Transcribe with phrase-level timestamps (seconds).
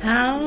[0.00, 0.40] 好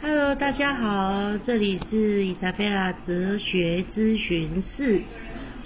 [0.00, 5.02] ，Hello，大家好，这里是伊莎贝拉哲学咨询室。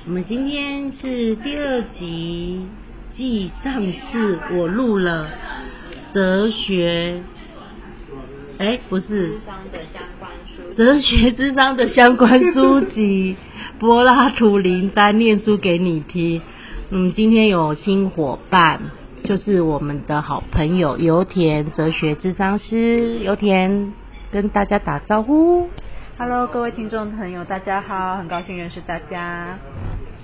[0.06, 2.66] 我们今天是第二集，
[3.12, 5.28] 继上次我录了
[6.14, 7.20] 哲学，
[8.56, 9.34] 哎，不是，
[10.74, 13.36] 哲学之章的相关书籍，
[13.78, 16.40] 柏拉图林丹念书给你听。
[16.88, 18.80] 嗯，今天有新伙伴。
[19.26, 23.92] 就是我们的好朋友油田哲学智商师油田
[24.30, 25.68] 跟大家打招呼。
[26.16, 29.58] Hello，各位听众朋友，大家好，很高兴认识大家。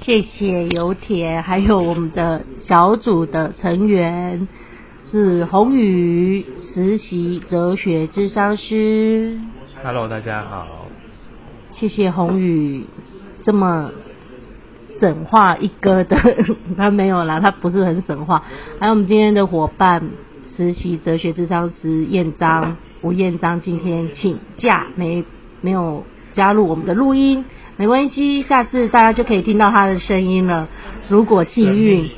[0.02, 4.46] 谢谢油田，还有我们的小组的成员
[5.10, 9.36] 是宏宇实习哲学智商师。
[9.82, 10.86] Hello，大家好。
[11.72, 12.84] 谢谢宏宇
[13.42, 13.90] 这么。
[15.02, 16.16] 神话一哥的，
[16.78, 18.44] 他没有啦，他不是很省话。
[18.78, 20.10] 还有我们今天的伙伴，
[20.56, 25.24] 实习哲学智商师燕章，吴燕章今天请假，没
[25.60, 26.04] 没有
[26.34, 27.44] 加入我们的录音，
[27.76, 30.68] 没关系，下次大家就可以听到他的声音了。
[31.08, 32.08] 如果幸运，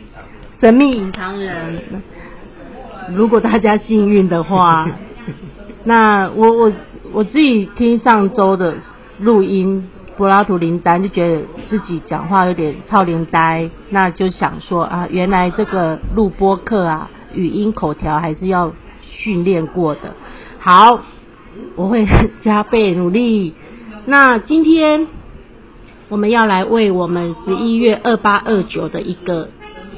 [0.61, 2.03] 神秘隐藏人，
[3.16, 4.91] 如果大家幸运的话，
[5.84, 6.72] 那我我
[7.14, 8.75] 我自己听上周的
[9.20, 9.89] 录音。
[10.17, 20.15] 柏拉图林丹就觉得自己讲话有点超灵呆，那就想说啊，原来这个录播课啊，语音口条还是要训练过的。
[20.61, 21.01] 好，
[21.75, 22.06] 我会
[22.43, 23.55] 加倍努力。
[24.05, 25.09] 那今天
[26.09, 29.49] 我们要来为我们十一月二八二九的一个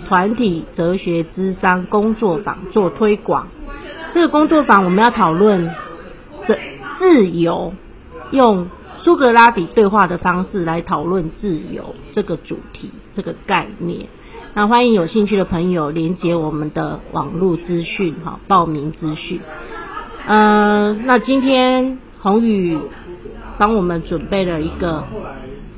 [0.09, 3.49] 团体哲学智商工作坊做推广。
[4.15, 5.75] 这个工作坊我们要讨论
[6.47, 6.59] 这
[6.99, 7.75] 自由
[8.31, 8.69] 用。
[9.07, 14.09] 苏格拉底对话的方式来讨论自由这个主题、这个概念。
[14.53, 19.41] 那欢迎有兴趣的朋友连接我们的网络资讯，哈，报名资讯。
[20.27, 22.77] 呃，那今天宏宇
[23.59, 25.05] 帮我们准备了一个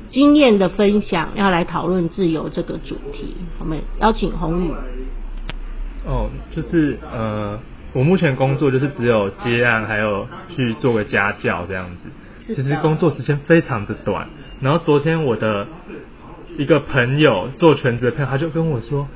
[0.09, 3.35] 经验的分享，要来讨论自由这个主题。
[3.59, 4.71] 我们邀请宏宇。
[6.07, 7.59] 哦，就是呃，
[7.93, 10.25] 我目前工作就是只有接案，还有
[10.55, 12.09] 去做个家教这样子。
[12.55, 14.27] 其实工作时间非常的短，
[14.61, 15.67] 然后昨天我的
[16.57, 19.07] 一个朋友做全职的朋友，他就跟我说：“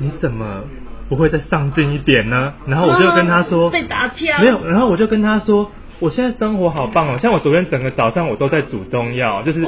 [0.00, 0.64] 你怎么
[1.08, 5.70] 不会再上进一点呢？”然后我就跟他说：“被打枪。”没有，然后我就跟他说
[6.00, 9.62] ：“我现在生活好棒哦，像我昨天整个早上我都在煮中药，就是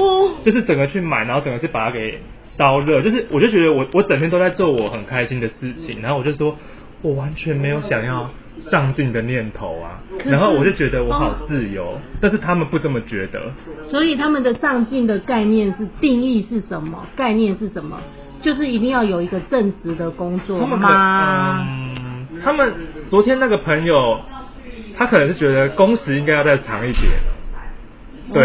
[0.45, 2.21] 就是整个去买，然后整个是把它给
[2.57, 6.57] 烧热，就是我就觉得我我整天都在做我很开心的事情，然后我就说
[7.03, 8.31] 我完全没有想要。”
[8.71, 13.41] 上进的念头啊，然后我就觉得我好自由，但是他们不这么觉得。
[13.84, 17.06] 所以他们的上进的概念是定义是什么？
[17.16, 18.00] 概念是什么？
[18.43, 21.66] 就是一定要有一个正直的工作吗？
[21.66, 22.72] 嗯，他们
[23.09, 24.20] 昨天那个朋友，
[24.97, 27.12] 他可能是觉得工时应该要再长一点。
[28.32, 28.43] 对，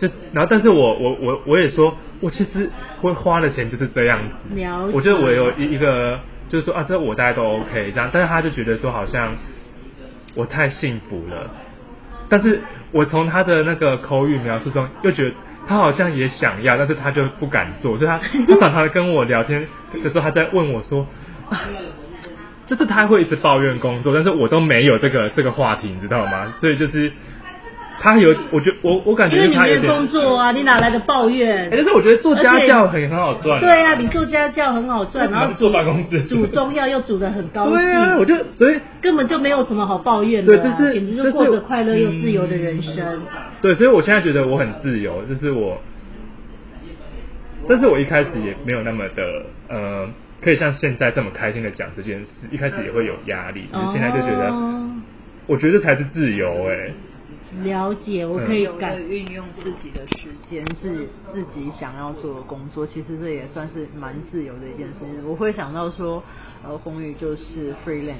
[0.00, 4.54] 就然后，但是我我我我也说，我其实会花的钱就是这样子。
[4.54, 4.92] 了解。
[4.94, 6.18] 我觉得我有一一个。
[6.48, 9.34] 就是说啊，这我大家都 OK 这样，但是他就觉得说好像
[10.34, 11.50] 我太幸福了，
[12.28, 12.60] 但是
[12.92, 15.34] 我从他的那个口语描述中又觉得
[15.66, 21.06] 他好像也想要，但是他就不敢做，所以他他常常跟我聊天的时候，他在问我说，
[22.66, 26.54] 就是他会一直抱怨工作，但是我都没有这个这个话题，你知道吗？
[26.60, 27.12] 所以就是。
[27.98, 31.68] 他有，我觉我我感觉他有点工作啊，你哪来的抱怨？
[31.70, 33.60] 但是我觉得做家教很很好赚。
[33.60, 37.76] 对啊，你做家教很好赚，然后做办公室煮中药又煮的很高兴。
[37.76, 43.22] 对啊，我就所以根本就没有什么好抱怨的，对，就是简直是过着快乐又自由的人生。
[43.62, 45.78] 对，所以我现在觉得我很自由，就是我，
[47.68, 50.08] 但是我一开始也没有那么的呃，
[50.42, 54.52] 可以像现在这么开心的讲这件事，一开始也会有压力，就是现在就觉得，
[55.46, 56.92] 我觉得才是自由哎。
[57.62, 65.26] 了解，我可以改运用自己的时间，自自己想要做的工作，其实这也算是蛮自由的一件事情。
[65.26, 66.22] 我会想到说，
[66.62, 68.16] 呃，红宇就是 freelance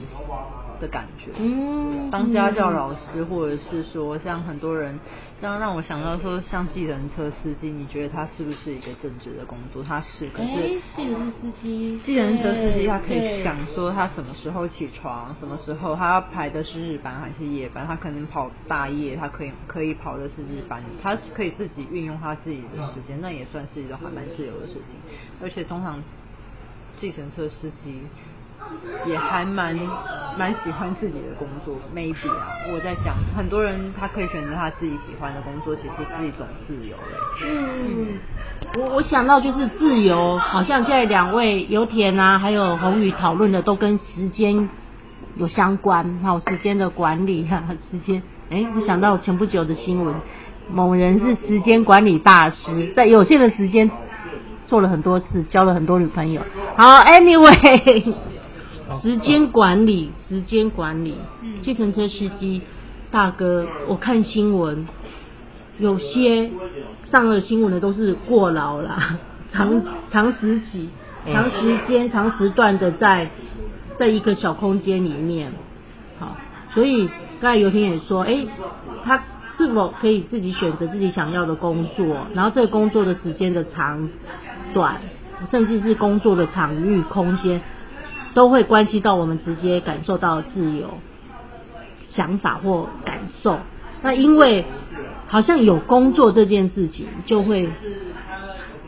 [0.81, 4.99] 的感觉，嗯，当家教老师，或者是说像很多人。
[5.39, 9.85] 这样让我想到说，像计程车司机，你觉得他是不是一个正职的工作？
[9.85, 24.97] 他是，可是计程车司机，计程车司机他可以想说他什么时候起床，什么时候他要排的是日班还是夜班，他可能跑大夜，他可以可以跑的是日班，他可以自己运用他自己的时间，那也算是一个还蛮自由的事情。
[25.43, 26.03] 而且通常
[26.99, 28.01] 计程车司机。
[29.07, 29.79] 也还蛮
[30.39, 37.45] 蛮喜欢自己的工作，maybe 啊，我在想，很多人他可以选择他自己喜欢的工作，其实是一种自由嘞。
[37.45, 38.19] 嗯，
[38.79, 44.69] 我我想到就是自由，好像现在两位油田啊，还有宏宇讨论的都跟时间
[45.37, 48.23] 有相关，还有时间的管理啊、时间。
[48.51, 50.15] 哎，我想到前不久的新闻，
[50.71, 53.91] 某人是时间管理大师，在有限的时间
[54.67, 56.43] 做了很多事，交了很多女朋友。
[56.77, 58.15] 好，anyway，
[59.03, 61.17] 时间管理，时间管理，
[61.63, 62.63] 计程车司机
[63.11, 64.87] 大哥，我看新闻。
[65.79, 66.51] 有些
[67.05, 69.19] 上了新闻的都是过劳啦，
[69.53, 70.89] 长长时期、
[71.31, 73.29] 长时间、长时段的在
[73.99, 75.53] 在一个小空间里面，
[76.19, 76.35] 好，
[76.73, 77.11] 所以
[77.43, 78.47] 刚才尤婷也说，哎，
[79.05, 79.23] 他
[79.59, 84.09] 是否可以自己选择自己想要的工作，然后这个工作的时间的长
[84.73, 84.97] 短，
[85.51, 87.61] 甚至是工作的场域、空间，
[88.37, 90.99] 都会关系到我们直接感受到自由
[92.13, 93.61] 想法或感受。
[94.03, 94.67] 那因为
[95.27, 97.71] 好像有工作这件事情，就会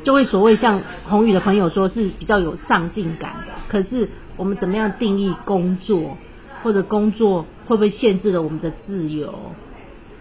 [0.05, 3.55] 就会所谓像宏宇的朋友说是比较有上进感的。
[3.69, 6.19] 可是我们怎么样定义工作，
[6.63, 9.35] 或者工作会不会限制了我们的自由？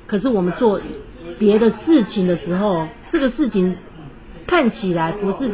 [0.08, 0.80] 可是我们做
[1.38, 3.76] 别的事情的时候，这个事情
[4.48, 5.52] 看起来不是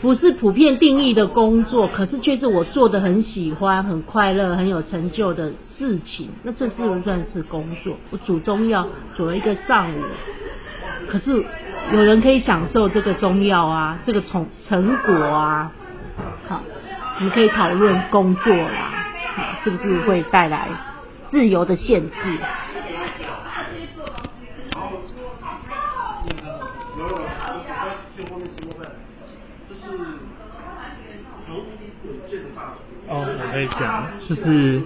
[0.00, 6.30] 不是普遍定义的工作，可是却是我做的很喜欢、很快乐、很有成就的事情。
[6.44, 7.96] 那这是不算是工作？
[8.10, 8.86] 我煮中药
[9.16, 10.02] 煮了一个上午，
[11.08, 11.44] 可是
[11.92, 15.72] 有人可以享受这个中药啊，这个成成果啊。
[16.46, 16.62] 好，
[17.20, 19.08] 你可以讨论工作啦，
[19.64, 20.68] 是不是会带来
[21.28, 22.38] 自由的限制？
[33.08, 34.82] 哦，我可以讲，就是，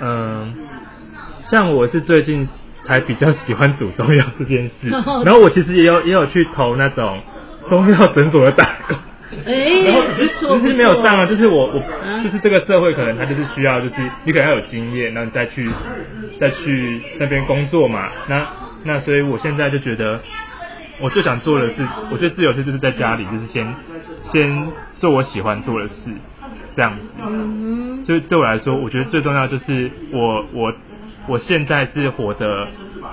[0.00, 0.54] 嗯、
[1.50, 2.48] 像我是最近
[2.84, 4.88] 才比较喜欢煮中药这件事，
[5.24, 7.20] 然后我其实也有也有去投那种
[7.68, 8.96] 中药诊所的打工。
[9.46, 9.54] 哎、
[9.86, 15.70] 然后只不错是只是没有上啊，就是我我、啊就是这个社会可能他就是需要就是你可能要有经验，然后你再去
[16.38, 18.10] 再去那边工作嘛。
[18.28, 18.46] 那
[18.84, 20.20] 那所以我现在就觉得
[21.00, 21.76] 我最想做的是，
[22.10, 23.74] 我最自由是就是在家里就是先
[24.30, 24.68] 先
[25.00, 26.10] 做我喜欢做的事，
[26.74, 27.04] 这样子。
[27.26, 30.72] 嗯就对我来说，我觉得最重要就是我我
[31.28, 32.66] 我现在是活得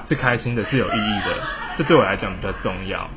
[0.07, 1.35] 是开心的，是有意义的，
[1.77, 3.07] 这对我来讲比较重要。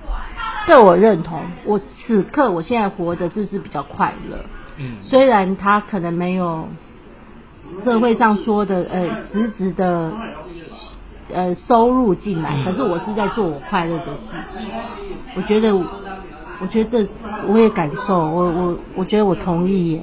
[0.66, 1.40] 这我认同。
[1.64, 4.36] 我此刻我现在活的就是比较快乐，
[4.78, 6.68] 嗯虽然他可能没有
[7.84, 10.12] 社会上说的呃实质的
[11.32, 14.66] 呃收入进来，嗯可是我是在做我快乐的事情。
[15.34, 17.08] 我觉得，我觉得这
[17.48, 20.02] 我也感受，我我我觉得我同意耶。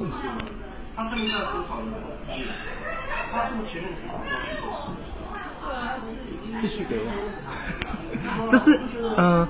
[6.61, 7.05] 继续给我。
[8.51, 8.79] 就是
[9.17, 9.47] 嗯、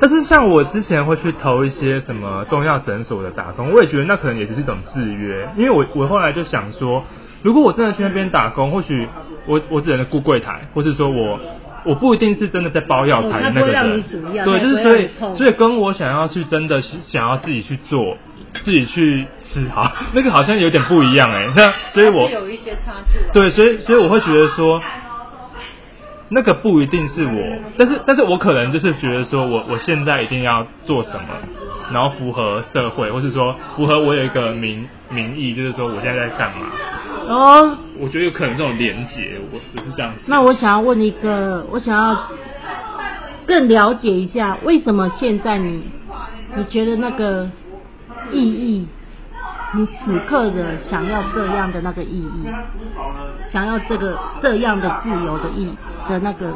[0.00, 7.04] 但是像我之前会去投一些什么中药诊所的打工，我也觉得那可能也是一种制约，因为我我后来就想说，
[7.42, 9.08] 如果我真的去那边打工，或许
[9.46, 11.40] 我我只能顾柜台，或是说我
[11.86, 18.18] 我不一定是真的在包药材的那个哦他不会让人你煮药，对，就是所以所以跟我想要去真的是想要自己去做，
[18.64, 23.30] 自己去吃，哈， 那个好像有点不一样哎，那所以我有一些差距啊。
[23.32, 24.82] 对，所以所以我会觉得说，
[26.28, 31.28] 那个不一定是我，但是但是我可能就是觉得说我我现在一定要做什么，
[31.92, 36.66] 然后符合社会，或是说符合我有一个名名义，就是说我现在在干嘛。
[37.28, 40.28] 哦，我觉得有可能这种连结，我我是这样想。
[40.28, 42.28] 那我想要问一个，我想要
[43.46, 45.82] 更了解一下，为什么现在你
[46.56, 47.50] 你觉得那个
[48.30, 48.86] 意义，
[49.74, 52.48] 你此刻的想要这样的那个意义，
[53.50, 55.68] 想要这个这样的自由的意
[56.08, 56.54] 的那个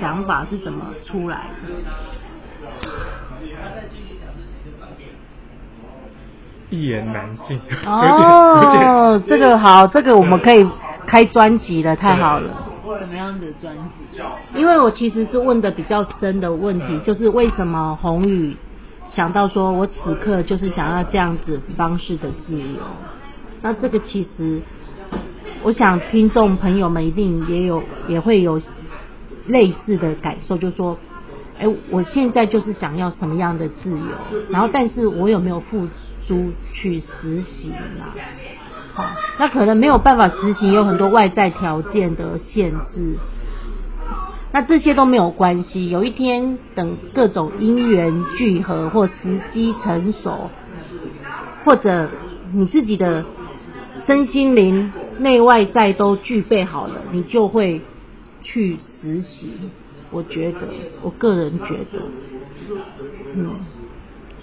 [0.00, 1.74] 想法是怎么出来的？
[6.70, 7.60] 一言难尽。
[7.86, 10.66] 哦，这个好，这个我们可以
[11.06, 12.50] 开专辑了，太好了。
[12.98, 14.20] 什么样的专辑？
[14.54, 18.56] 因为我其实是问的比较深的问题，就是为什么宏宇
[19.10, 22.80] 想到说我此刻就是想要这样子方式的自由？
[23.60, 24.62] 那这个其实，
[25.62, 28.60] 我想听众朋友们一定也有也会有
[29.46, 30.96] 类似的感受，就是说，
[31.58, 34.06] 哎，我现在就是想要什么样的自由，
[34.48, 35.86] 然后但是我有没有付
[36.26, 38.14] 诸去实习啦？
[38.94, 39.04] 好，
[39.38, 43.18] 那可能没有办法实行，有很多外在条件的限制。
[44.52, 50.50] 那这些都没有关系，有一天等各种因缘聚合或时机成熟，
[51.64, 52.08] 或者
[52.54, 53.26] 你自己的
[54.06, 57.82] 身心灵内外在都具备好了，你就会
[58.42, 59.50] 去实习。
[60.10, 60.60] 我觉得，
[61.02, 62.00] 我个人觉得，
[63.34, 63.50] 嗯，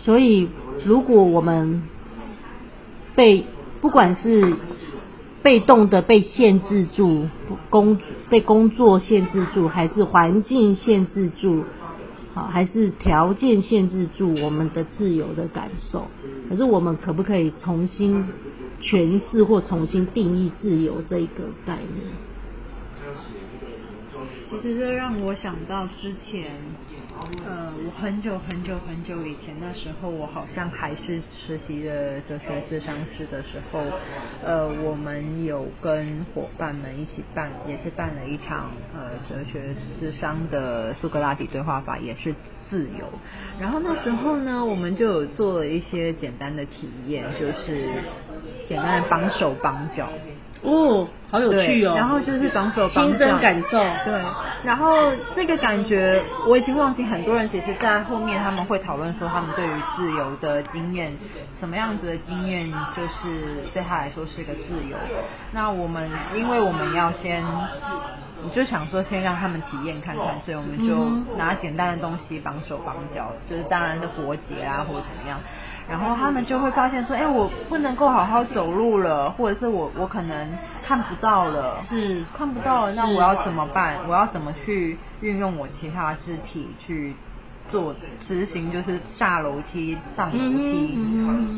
[0.04, 0.50] 所以
[0.86, 1.84] 如果我们
[3.16, 3.46] 被
[3.82, 4.56] 不管是
[5.42, 7.28] 被动的被限制住
[7.70, 7.98] 工
[8.30, 11.64] 被工作限制住，还是环境限制住，
[12.34, 16.08] 好，还是条件限制住我们的自由的感受，
[16.50, 18.26] 可是我们可不可以重新
[18.82, 22.08] 诠释或重新定义自由这一个概念？
[24.50, 26.52] 其实这让我想到之前，
[27.46, 33.82] 呃，我很久很久很久以前，那时候我好像还是实习的哲学智商师的时候，
[34.44, 42.34] 呃，我们有跟伙伴们一起办，也是办了一场呃哲学智商的苏格拉底对话法，也是
[42.70, 43.08] 自由。
[43.60, 47.88] 然后那时候呢，我们就有做了一些简单的体验，就是
[48.68, 50.10] 简单的绑手绑脚。
[50.64, 51.94] 哦，好有趣哦！
[51.96, 53.84] 然后就是绑手绑脚，亲身感受。
[54.06, 54.14] 对，
[54.64, 61.12] 然后这个感觉我已经忘记，很多人其实，在后面他们会讨论说，他们对于自由的经验，
[61.60, 64.98] 什么样子的经验，就是对他来说是个自由。
[65.52, 67.44] 那我们，因为我们要先，
[68.46, 70.96] 我就想说，先让他们体验看看，所以我们就
[71.38, 75.40] 拿简单的东西绑手绑脚，就是当然的活结啊，或者怎么样。
[75.90, 80.50] 然后他们就会发现说，哎，我不能够好好走路了，或者是我我可能
[80.86, 82.24] 看不到了，是。
[82.38, 83.98] 看不到了，那我要怎么办？
[84.08, 87.14] 我要怎么去运用我其他肢体去
[87.74, 87.94] 做
[88.26, 90.96] 执行，就是下楼梯、上楼梯？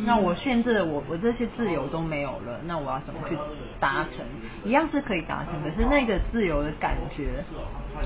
[0.05, 3.37] 那我限制了我我这些自由都没有了，那我要怎么去
[3.79, 4.25] 达成？
[4.63, 7.43] 一样是可以达成，可是那个自由的感觉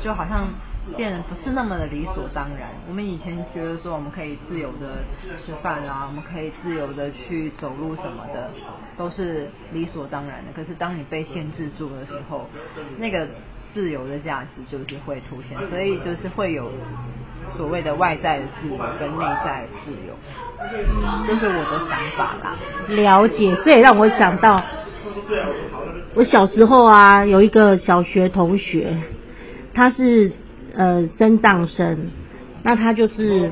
[0.04, 0.48] 就好像。
[0.98, 2.70] 变得不是那么的理所当然。
[2.88, 5.04] 我们以前觉得说我们可以自由的
[5.38, 8.50] 吃饭啊，我们可以自由的去走路什么的，
[8.98, 10.51] 都是理所当然的。
[10.56, 12.50] 可是当你被限制住的时候，
[12.98, 13.28] 那个
[13.72, 15.56] 自由的价值就是会出现。
[15.70, 16.72] 所以就是会有
[17.58, 20.13] 所谓的外在的自由跟内在的自由，
[21.27, 22.56] 这是我的想法啦。
[22.88, 24.62] 了解，这也让我想到，
[26.13, 28.98] 我小时候啊，有一个小学同学，
[29.74, 30.32] 他是。
[30.72, 32.12] 呃，身障生，
[32.62, 33.51] 那他就是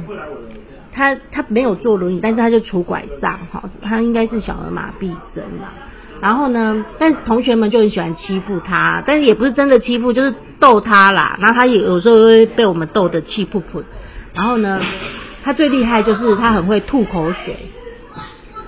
[0.93, 5.69] 他他没有坐轮椅，但是他就拄拐杖哈，他应该是小儿麻痹生嘛。
[6.21, 11.37] 然后呢，但同学们就很喜欢欺负他，但是也不是真的欺负，就是逗他啦。
[11.39, 13.83] 然后他也有时候会被我们逗得气噗噗。
[14.33, 14.79] 然后呢，
[15.43, 17.55] 他最厉害就是他很会吐口水，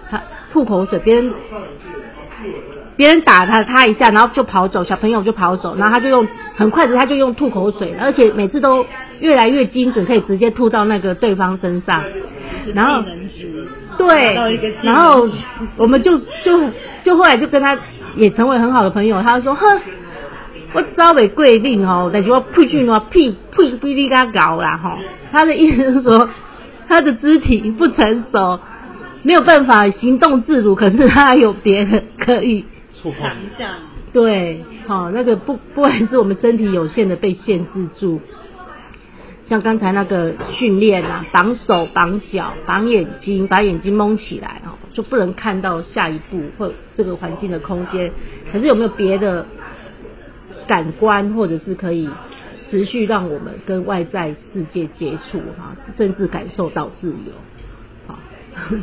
[0.09, 1.33] 他吐口水，别人。
[2.95, 6.27] 别人打他，他一下，然后就跑走，小朋友就跑走，然后他就用
[6.57, 8.85] 很快的，他就用吐口水，而且每次都
[9.21, 12.03] 越来越精准，可以直接吐到那个对方身上。
[12.73, 13.01] 然后
[13.99, 14.33] 对，
[14.81, 15.27] 然后
[15.75, 16.71] 我们就就
[17.03, 17.77] 就后来就跟他
[18.15, 19.21] 也成为很好的朋友。
[19.21, 19.81] 他说：“哼，
[20.73, 24.97] 我稍微贵定哦，但是我屁去喏屁屁屁你他搞啦哈。”
[25.31, 26.29] 他的意思是说，
[26.87, 28.59] 他的肢体不成熟，
[29.23, 32.65] 没有办法行动自如，可是他有别的可以。
[33.03, 33.13] 强
[33.57, 33.69] 项
[34.11, 38.21] 对，好，那个不不管是我们身体有限的被限制住，
[39.49, 48.11] 像刚才那个训练啊，绑手绑脚绑眼睛，把眼睛蒙起来哦，就不能看到下一步或这个环境的空间。
[48.51, 49.45] 可是有没有别的
[50.67, 52.07] 感官，或者是可以
[52.69, 57.33] 持续让我们跟外在世界接触哈，甚至感受到自由？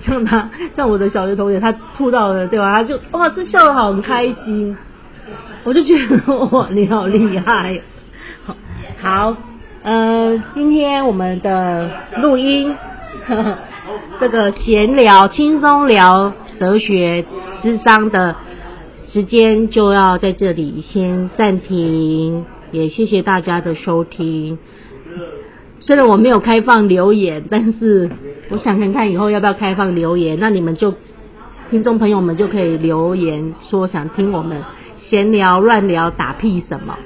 [0.01, 2.73] 像他，像我的小学同学，他吐到了，对吧？
[2.75, 4.77] 他就哇，这笑得好开心，
[5.65, 7.81] 我就觉得哇，你好厉害。
[8.47, 8.57] 好，
[9.03, 9.37] 好，
[9.87, 11.89] 呃，今天我们的
[12.21, 12.75] 录音，
[14.19, 17.25] 这个闲聊、轻松聊哲学、
[17.63, 18.35] 智商的
[19.07, 24.59] 时间就要在这里先暂停，也谢谢大家的收听。
[25.79, 28.11] 虽然我没有开放留言，但是
[28.51, 30.41] 我想看看以后要不要开放留言。
[30.41, 30.95] 那你们就
[31.71, 34.65] 听众朋友们就可以留言说想听我们
[34.99, 36.99] 闲聊、乱聊、打屁什么。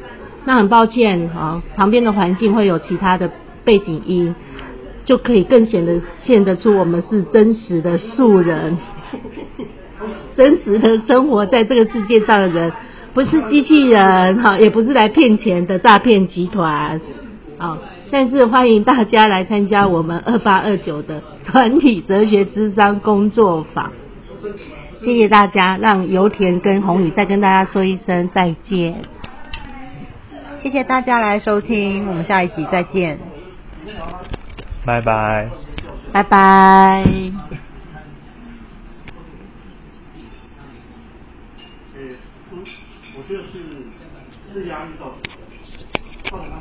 [0.45, 3.31] 那很抱歉啊，旁边的环境会有其他的
[3.65, 4.35] 背景音，
[5.05, 8.79] 就可以更显得现得出我们是真实的素人，
[10.37, 12.73] 真实的生活在这个世界上的人，
[13.13, 17.01] 不是机器人哈，也不是来骗钱的诈骗集团。
[17.59, 17.79] 啊。
[18.13, 23.93] 但是欢迎大家来参加我们二八二九的团体哲学智商工作坊，
[25.01, 29.03] 谢谢大家，让油田跟宏宇再跟大家说一声再见，
[30.63, 33.19] 谢谢大家来收听，我们下一集再见，
[34.85, 35.49] 拜拜，
[36.13, 37.05] 拜拜。
[43.17, 43.59] 我觉得是
[44.53, 45.13] 是压力造
[46.31, 46.57] 成的。